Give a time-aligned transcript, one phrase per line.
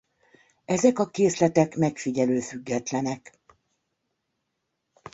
[0.65, 3.39] Ezek a készletek megfigyelő-függetlenek.